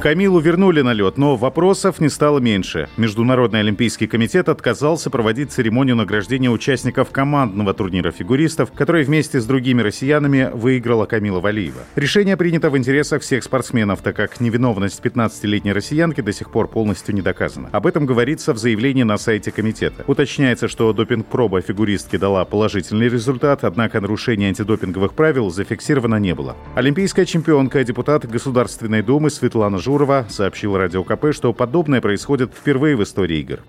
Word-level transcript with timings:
Камилу 0.00 0.38
вернули 0.38 0.80
на 0.80 0.92
лед, 0.92 1.18
но 1.18 1.34
вопросов 1.34 1.98
не 1.98 2.08
стало 2.08 2.38
меньше. 2.38 2.88
Международный 2.96 3.60
олимпийский 3.60 4.06
комитет 4.06 4.48
отказался 4.48 5.10
проводить 5.10 5.50
церемонию 5.50 5.96
награждения 5.96 6.50
участников 6.50 7.10
командного 7.10 7.74
турнира 7.74 8.12
фигуристов, 8.12 8.70
который 8.70 9.02
вместе 9.02 9.40
с 9.40 9.44
другими 9.44 9.82
россиянами 9.82 10.52
выиграла 10.54 11.06
Камила 11.06 11.40
Валиева. 11.40 11.80
Решение 11.96 12.36
принято 12.36 12.70
в 12.70 12.78
интересах 12.78 13.22
всех 13.22 13.42
спортсменов, 13.42 14.00
так 14.00 14.14
как 14.14 14.40
невиновность 14.40 15.00
15-летней 15.02 15.72
россиянки 15.72 16.20
до 16.20 16.32
сих 16.32 16.52
пор 16.52 16.68
полностью 16.68 17.12
не 17.16 17.20
доказана. 17.20 17.68
Об 17.72 17.84
этом 17.84 18.06
говорится 18.06 18.52
в 18.52 18.58
заявлении 18.58 19.02
на 19.02 19.18
сайте 19.18 19.50
комитета. 19.50 20.04
Уточняется, 20.06 20.68
что 20.68 20.92
допинг-проба 20.92 21.60
фигуристки 21.60 22.16
дала 22.16 22.44
положительный 22.44 23.08
результат, 23.08 23.64
однако 23.64 24.00
нарушения 24.00 24.46
антидопинговых 24.46 25.14
правил 25.14 25.50
зафиксировано 25.50 26.20
не 26.20 26.36
было. 26.36 26.56
Олимпийская 26.76 27.24
чемпионка, 27.24 27.82
депутат 27.82 28.24
Государственной 28.28 29.02
Думы 29.02 29.30
Светлана 29.30 29.80
Журова 29.88 30.26
сообщил 30.28 30.76
Радио 30.76 31.02
КП, 31.02 31.32
что 31.32 31.54
подобное 31.54 32.02
происходит 32.02 32.52
впервые 32.52 32.94
в 32.94 33.02
истории 33.02 33.38
игр 33.38 33.60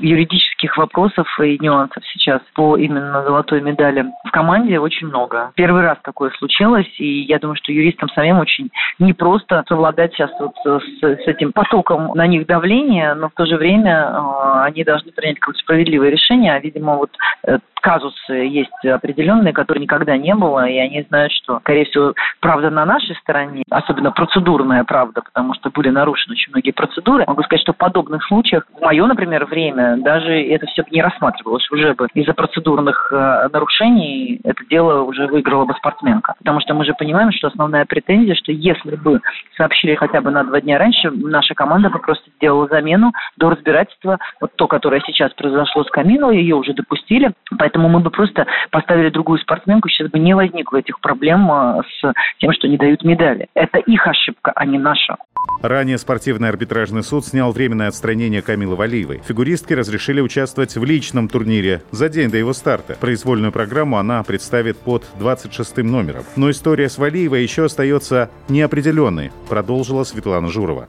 юридических 0.00 0.76
вопросов 0.76 1.26
и 1.40 1.58
нюансов 1.60 2.02
сейчас 2.12 2.40
по 2.54 2.76
именно 2.76 3.22
золотой 3.22 3.60
медали 3.60 4.06
в 4.24 4.30
команде 4.30 4.78
очень 4.78 5.08
много. 5.08 5.52
Первый 5.56 5.82
раз 5.82 5.98
такое 6.02 6.30
случилось, 6.38 6.88
и 6.98 7.22
я 7.22 7.38
думаю, 7.38 7.56
что 7.56 7.72
юристам 7.72 8.08
самим 8.10 8.38
очень 8.38 8.70
непросто 8.98 9.64
совладать 9.68 10.12
сейчас 10.12 10.30
вот 10.40 10.54
с, 10.64 11.02
с 11.02 11.26
этим 11.26 11.52
потоком 11.52 12.12
на 12.14 12.26
них 12.26 12.46
давления, 12.46 13.14
но 13.14 13.28
в 13.28 13.34
то 13.34 13.46
же 13.46 13.56
время 13.56 14.10
э, 14.10 14.39
они 14.64 14.84
должны 14.84 15.12
принять 15.12 15.38
какое-то 15.38 15.60
справедливое 15.60 16.10
решение, 16.10 16.54
а, 16.54 16.60
видимо, 16.60 16.96
вот 16.96 17.10
э, 17.46 17.58
казусы 17.80 18.32
есть 18.32 18.84
определенные, 18.84 19.52
которые 19.52 19.82
никогда 19.82 20.16
не 20.16 20.34
было, 20.34 20.66
и 20.66 20.78
они 20.78 21.02
знают, 21.08 21.32
что, 21.32 21.60
скорее 21.60 21.84
всего, 21.86 22.14
правда 22.40 22.70
на 22.70 22.84
нашей 22.84 23.16
стороне, 23.16 23.64
особенно 23.70 24.12
процедурная 24.12 24.84
правда, 24.84 25.22
потому 25.22 25.54
что 25.54 25.70
были 25.70 25.88
нарушены 25.88 26.32
очень 26.32 26.52
многие 26.52 26.72
процедуры. 26.72 27.24
Могу 27.26 27.42
сказать, 27.42 27.62
что 27.62 27.72
в 27.72 27.76
подобных 27.76 28.22
случаях, 28.24 28.66
в 28.76 28.80
мое, 28.80 29.06
например, 29.06 29.46
время, 29.46 29.96
даже 29.98 30.30
это 30.30 30.66
все 30.66 30.84
не 30.90 31.02
рассматривалось 31.02 31.68
уже 31.70 31.94
бы. 31.94 32.08
Из-за 32.14 32.34
процедурных 32.34 33.12
э, 33.12 33.48
нарушений 33.52 34.40
это 34.44 34.64
дело 34.66 35.02
уже 35.02 35.26
выиграла 35.26 35.64
бы 35.64 35.74
спортсменка. 35.74 36.34
Потому 36.38 36.60
что 36.60 36.74
мы 36.74 36.84
же 36.84 36.94
понимаем, 36.94 37.32
что 37.32 37.48
основная 37.48 37.84
претензия, 37.86 38.34
что 38.34 38.52
если 38.52 38.96
бы 38.96 39.20
сообщили 39.56 39.94
хотя 39.94 40.20
бы 40.20 40.30
на 40.30 40.44
два 40.44 40.60
дня 40.60 40.78
раньше, 40.78 41.10
наша 41.10 41.54
команда 41.54 41.90
бы 41.90 41.98
просто 41.98 42.30
сделала 42.36 42.68
замену 42.68 43.12
до 43.36 43.50
разбирательства. 43.50 44.18
Вот 44.40 44.49
то, 44.56 44.66
которое 44.66 45.00
сейчас 45.06 45.32
произошло 45.34 45.84
с 45.84 45.90
Камилой, 45.90 46.38
ее 46.38 46.56
уже 46.56 46.72
допустили. 46.72 47.32
Поэтому 47.58 47.88
мы 47.88 48.00
бы 48.00 48.10
просто 48.10 48.46
поставили 48.70 49.10
другую 49.10 49.38
спортсменку, 49.38 49.88
сейчас 49.88 50.10
бы 50.10 50.18
не 50.18 50.34
возникло 50.34 50.78
этих 50.78 51.00
проблем 51.00 51.50
э, 51.50 51.82
с 52.00 52.12
тем, 52.38 52.52
что 52.52 52.68
не 52.68 52.76
дают 52.76 53.04
медали. 53.04 53.48
Это 53.54 53.78
их 53.78 54.06
ошибка, 54.06 54.52
а 54.54 54.64
не 54.64 54.78
наша. 54.78 55.16
Ранее 55.62 55.98
спортивный 55.98 56.48
арбитражный 56.48 57.02
суд 57.02 57.24
снял 57.24 57.52
временное 57.52 57.88
отстранение 57.88 58.40
Камилы 58.40 58.76
Валиевой. 58.76 59.20
Фигуристке 59.26 59.74
разрешили 59.74 60.20
участвовать 60.20 60.76
в 60.76 60.84
личном 60.84 61.28
турнире 61.28 61.82
за 61.90 62.08
день 62.08 62.30
до 62.30 62.38
его 62.38 62.52
старта. 62.52 62.96
Произвольную 62.98 63.52
программу 63.52 63.98
она 63.98 64.22
представит 64.22 64.78
под 64.78 65.04
26 65.18 65.78
номером. 65.78 66.24
Но 66.36 66.50
история 66.50 66.88
с 66.88 66.96
Валиевой 66.98 67.42
еще 67.42 67.64
остается 67.66 68.30
неопределенной, 68.48 69.32
продолжила 69.48 70.04
Светлана 70.04 70.48
Журова. 70.48 70.88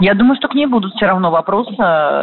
Я 0.00 0.14
думаю, 0.14 0.36
что 0.36 0.48
к 0.48 0.54
ней 0.54 0.66
будут 0.66 0.94
все 0.94 1.06
равно 1.06 1.30
вопросы. 1.30 1.74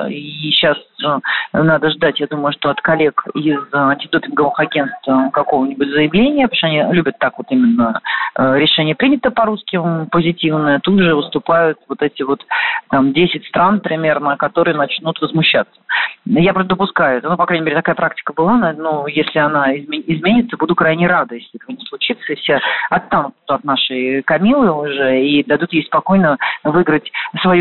И 0.10 0.52
сейчас 0.52 0.78
э, 1.04 1.20
надо 1.54 1.90
ждать, 1.92 2.20
я 2.20 2.28
думаю, 2.28 2.54
что 2.54 2.70
от 2.70 2.82
коллег 2.82 3.26
из 3.34 3.60
антидопинговых 3.74 4.60
агентств 4.60 5.08
какого-нибудь 5.34 5.90
заявления, 5.90 6.48
потому 6.48 6.58
что 6.58 6.68
они 6.68 6.94
любят 6.94 7.18
так 7.20 7.38
вот 7.38 7.48
именно 7.50 8.00
э, 8.36 8.60
решение 8.60 8.96
принято 8.96 9.32
по-русски 9.32 9.80
позитивное, 10.12 10.80
тут 10.80 11.00
же 11.00 11.16
выступают 11.16 11.78
вот 11.88 12.02
эти 12.02 12.24
вот 12.24 12.46
там 12.90 13.14
10 13.14 13.46
стран 13.48 13.80
примерно, 13.80 14.38
которые 14.38 14.76
начнут 14.76 15.20
возмущаться. 15.22 15.80
Я 16.26 16.54
допускаю 16.54 17.18
это. 17.18 17.30
Ну, 17.30 17.38
по 17.38 17.46
крайней 17.46 17.66
мере, 17.66 17.78
такая 17.78 17.96
практика 17.96 18.34
была. 18.34 18.74
Но 18.74 19.08
если 19.08 19.40
она 19.40 19.76
изменится, 19.76 20.58
буду 20.58 20.76
крайне 20.76 21.08
рада, 21.08 21.36
если 21.36 21.60
этого 21.60 21.76
не 21.76 21.86
случится. 21.86 22.32
И 22.32 22.36
все 22.36 22.60
оттанут 22.90 23.34
от 23.48 23.64
нашей 23.64 24.22
Камилы 24.24 24.72
уже 24.72 25.22
и 25.22 25.44
дадут 25.44 25.74
ей 25.74 25.84
спокойно 25.84 26.38
выиграть 26.64 27.12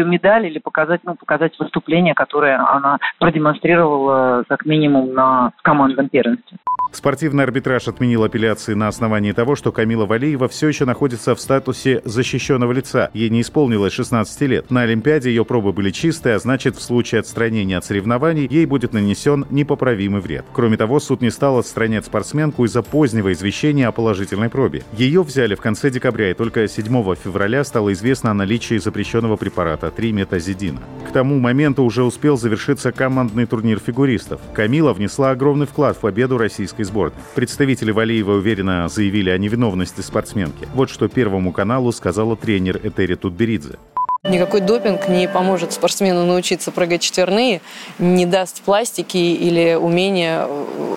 свою 0.00 0.06
медаль 0.06 0.46
или 0.46 0.58
показать, 0.58 1.00
ну, 1.04 1.14
показать 1.14 1.58
выступление, 1.58 2.14
которое 2.14 2.58
она 2.58 2.98
продемонстрировала 3.18 4.44
как 4.48 4.64
минимум 4.64 5.12
на 5.12 5.52
командном 5.62 6.08
первенстве. 6.08 6.58
Спортивный 6.92 7.44
арбитраж 7.44 7.86
отменил 7.86 8.24
апелляции 8.24 8.74
на 8.74 8.88
основании 8.88 9.32
того, 9.32 9.54
что 9.54 9.70
Камила 9.70 10.06
Валиева 10.06 10.48
все 10.48 10.68
еще 10.68 10.84
находится 10.84 11.34
в 11.34 11.40
статусе 11.40 12.02
защищенного 12.04 12.72
лица. 12.72 13.10
Ей 13.14 13.30
не 13.30 13.42
исполнилось 13.42 13.92
16 13.92 14.40
лет. 14.42 14.70
На 14.70 14.82
Олимпиаде 14.82 15.30
ее 15.30 15.44
пробы 15.44 15.72
были 15.72 15.90
чистые, 15.90 16.34
а 16.34 16.38
значит, 16.40 16.76
в 16.76 16.82
случае 16.82 17.20
отстранения 17.20 17.78
от 17.78 17.84
соревнований 17.84 18.48
ей 18.50 18.66
будет 18.66 18.92
нанесен 18.92 19.46
непоправимый 19.50 20.20
вред. 20.20 20.44
Кроме 20.52 20.76
того, 20.76 20.98
суд 20.98 21.20
не 21.22 21.30
стал 21.30 21.58
отстранять 21.58 22.06
спортсменку 22.06 22.64
из-за 22.64 22.82
позднего 22.82 23.32
извещения 23.32 23.86
о 23.86 23.92
положительной 23.92 24.50
пробе. 24.50 24.82
Ее 24.92 25.22
взяли 25.22 25.54
в 25.54 25.60
конце 25.60 25.90
декабря, 25.90 26.32
и 26.32 26.34
только 26.34 26.66
7 26.66 27.14
февраля 27.14 27.62
стало 27.62 27.92
известно 27.92 28.32
о 28.32 28.34
наличии 28.34 28.78
запрещенного 28.78 29.36
препарата 29.36 29.92
3-метазидина. 29.96 30.80
К 31.08 31.12
тому 31.12 31.38
моменту 31.38 31.84
уже 31.84 32.02
успел 32.02 32.36
завершиться 32.36 32.90
командный 32.90 33.46
турнир 33.46 33.78
фигуристов. 33.78 34.40
Камила 34.54 34.92
внесла 34.92 35.30
огромный 35.30 35.66
вклад 35.66 35.96
в 35.96 36.00
победу 36.00 36.36
российской 36.36 36.79
российской 36.80 36.84
сборной. 36.84 37.18
Представители 37.34 37.90
Валиева 37.92 38.32
уверенно 38.32 38.88
заявили 38.88 39.30
о 39.30 39.38
невиновности 39.38 40.00
спортсменки. 40.00 40.68
Вот 40.74 40.90
что 40.90 41.08
Первому 41.08 41.52
каналу 41.52 41.92
сказала 41.92 42.36
тренер 42.36 42.80
Этери 42.82 43.14
Тутберидзе. 43.14 43.78
Никакой 44.22 44.60
допинг 44.60 45.08
не 45.08 45.28
поможет 45.28 45.72
спортсмену 45.72 46.26
научиться 46.26 46.70
прыгать 46.70 47.00
четверные, 47.00 47.62
не 47.98 48.26
даст 48.26 48.60
пластики 48.62 49.16
или 49.16 49.74
умения 49.74 50.46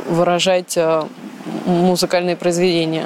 выражать 0.10 0.76
э, 0.76 1.04
музыкальные 1.66 2.36
произведения. 2.36 3.06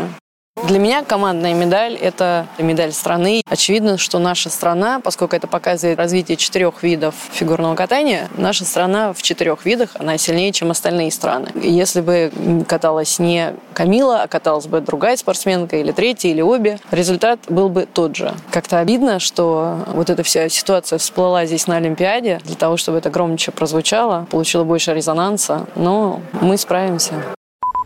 Для 0.64 0.80
меня 0.80 1.04
командная 1.04 1.54
медаль– 1.54 1.96
это 2.02 2.48
медаль 2.58 2.92
страны. 2.92 3.42
Очевидно, 3.50 3.98
что 3.98 4.20
наша 4.20 4.50
страна, 4.50 5.00
поскольку 5.00 5.36
это 5.36 5.48
показывает 5.48 5.98
развитие 5.98 6.36
четырех 6.36 6.84
видов 6.84 7.16
фигурного 7.32 7.76
катания, 7.76 8.28
наша 8.36 8.66
страна 8.66 9.14
в 9.14 9.22
четырех 9.22 9.66
видах, 9.66 9.92
она 10.00 10.18
сильнее, 10.18 10.52
чем 10.52 10.72
остальные 10.72 11.12
страны. 11.12 11.52
Если 11.56 12.02
бы 12.02 12.32
каталась 12.68 13.20
не 13.20 13.54
Камила, 13.74 14.24
а 14.24 14.28
каталась 14.28 14.66
бы 14.66 14.82
другая 14.82 15.16
спортсменка, 15.16 15.78
или 15.78 15.92
третья, 15.92 16.30
или 16.30 16.42
обе, 16.42 16.80
результат 16.92 17.40
был 17.48 17.70
бы 17.70 17.86
тот 17.86 18.16
же. 18.16 18.34
Как-то 18.52 18.80
обидно, 18.80 19.20
что 19.20 19.86
вот 19.94 20.10
эта 20.10 20.24
вся 20.24 20.50
ситуация 20.50 20.98
всплыла 21.00 21.46
здесь 21.46 21.68
на 21.68 21.78
Олимпиаде, 21.78 22.42
для 22.44 22.56
того, 22.56 22.76
чтобы 22.76 22.98
это 22.98 23.10
громче 23.10 23.52
прозвучало, 23.52 24.28
получило 24.32 24.64
больше 24.64 24.94
резонанса, 24.94 25.68
но 25.76 26.20
мы 26.42 26.58
справимся. 26.58 27.37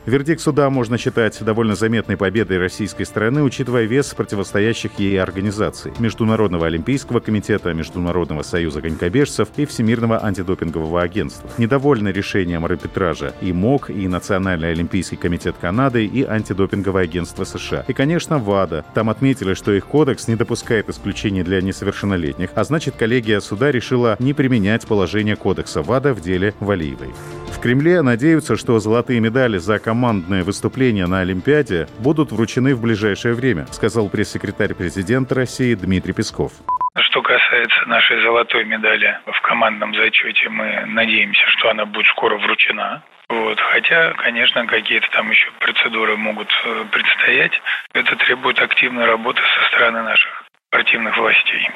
Вердикт 0.07 0.41
суда 0.41 0.67
можно 0.71 0.97
считать 0.97 1.43
довольно 1.43 1.75
заметной 1.75 2.17
победой 2.17 2.57
российской 2.57 3.03
стороны, 3.03 3.43
учитывая 3.43 3.83
вес 3.83 4.15
противостоящих 4.15 4.97
ей 4.97 5.21
организаций– 5.21 5.93
Международного 5.99 6.65
олимпийского 6.65 7.19
комитета, 7.19 7.71
Международного 7.73 8.41
союза 8.41 8.81
конькобежцев 8.81 9.49
и 9.57 9.65
Всемирного 9.67 10.23
антидопингового 10.25 11.03
агентства. 11.03 11.47
Недовольны 11.59 12.09
решением 12.09 12.65
арбитража 12.65 13.35
и 13.41 13.53
МОК, 13.53 13.91
и 13.91 14.07
Национальный 14.07 14.71
олимпийский 14.71 15.17
комитет 15.17 15.55
Канады, 15.61 16.03
и 16.03 16.23
антидопинговое 16.23 17.03
агентство 17.03 17.43
США. 17.43 17.85
И, 17.87 17.93
конечно, 17.93 18.39
ВАДА. 18.39 18.83
Там 18.95 19.11
отметили, 19.11 19.53
что 19.53 19.71
их 19.71 19.85
кодекс 19.85 20.27
не 20.27 20.35
допускает 20.35 20.89
исключений 20.89 21.43
для 21.43 21.61
несовершеннолетних, 21.61 22.49
а 22.55 22.63
значит, 22.63 22.95
коллегия 22.95 23.39
суда 23.39 23.71
решила 23.71 24.15
не 24.17 24.33
применять 24.33 24.87
положение 24.87 25.35
кодекса 25.35 25.83
ВАДА 25.83 26.15
в 26.15 26.21
деле 26.21 26.55
Валиевой. 26.59 27.09
В 27.51 27.59
Кремле 27.61 28.01
надеются, 28.01 28.57
что 28.57 28.79
золотые 28.79 29.19
медали 29.19 29.57
за 29.57 29.77
командное 29.77 30.43
выступление 30.43 31.05
на 31.05 31.19
Олимпиаде 31.19 31.87
будут 31.99 32.31
вручены 32.31 32.73
в 32.73 32.81
ближайшее 32.81 33.35
время, 33.35 33.67
сказал 33.67 34.09
пресс-секретарь 34.09 34.73
президента 34.73 35.35
России 35.35 35.75
Дмитрий 35.75 36.13
Песков. 36.13 36.53
Что 36.97 37.21
касается 37.21 37.85
нашей 37.87 38.21
золотой 38.21 38.65
медали 38.65 39.19
в 39.25 39.41
командном 39.41 39.93
зачете, 39.93 40.49
мы 40.49 40.85
надеемся, 40.87 41.45
что 41.49 41.69
она 41.69 41.85
будет 41.85 42.07
скоро 42.07 42.37
вручена. 42.37 43.03
Вот. 43.29 43.59
Хотя, 43.59 44.13
конечно, 44.13 44.65
какие-то 44.65 45.07
там 45.11 45.29
еще 45.29 45.49
процедуры 45.59 46.17
могут 46.17 46.49
э, 46.65 46.85
предстоять. 46.91 47.53
Это 47.93 48.15
требует 48.15 48.59
активной 48.59 49.05
работы 49.05 49.39
со 49.41 49.67
стороны 49.69 50.03
наших 50.03 50.43
спортивных 50.67 51.17
властей. 51.17 51.69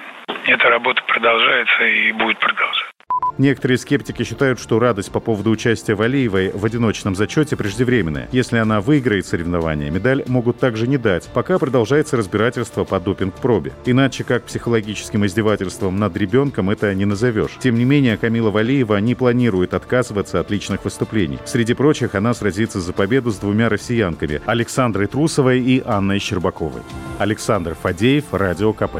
Эта 0.48 0.70
работа 0.70 1.02
продолжается 1.04 1.86
и 1.86 2.12
будет 2.12 2.40
продолжаться. 2.40 2.95
Некоторые 3.38 3.78
скептики 3.78 4.24
считают, 4.24 4.60
что 4.60 4.80
радость 4.80 5.12
по 5.12 5.20
поводу 5.20 5.50
участия 5.50 5.96
Валиевой 5.96 6.52
в 6.54 6.64
одиночном 6.64 7.16
зачете 7.16 7.56
преждевременная. 7.56 8.30
Если 8.32 8.58
она 8.58 8.80
выиграет 8.80 9.26
соревнование, 9.26 9.92
медаль 9.92 10.24
могут 10.28 10.58
также 10.58 10.88
не 10.88 10.98
дать, 10.98 11.28
пока 11.34 11.60
продолжается 11.60 12.16
разбирательство 12.16 12.86
по 12.86 13.00
допинг-пробе. 13.00 13.74
Иначе 13.86 14.24
как 14.24 14.44
психологическим 14.44 15.26
издевательством 15.26 15.98
над 15.98 16.16
ребенком 16.16 16.70
это 16.70 16.94
не 16.94 17.06
назовешь. 17.06 17.58
Тем 17.60 17.76
не 17.76 17.84
менее, 17.84 18.18
Камила 18.18 18.52
Валиева 18.52 18.98
не 18.98 19.16
планирует 19.16 19.74
отказываться 19.74 20.40
от 20.40 20.50
личных 20.50 20.86
выступлений. 20.86 21.40
Среди 21.46 21.74
прочих, 21.74 22.16
она 22.16 22.34
сразится 22.34 22.80
за 22.80 22.94
победу 22.94 23.32
с 23.32 23.38
двумя 23.38 23.68
россиянками– 23.68 24.42
Александрой 24.46 25.08
Трусовой 25.08 25.60
и 25.60 25.84
Анной 25.86 26.20
Щербаковой. 26.20 26.82
Александр 27.20 27.76
Фадеев, 27.82 28.26
Радио 28.32 28.72
КП. 28.72 29.00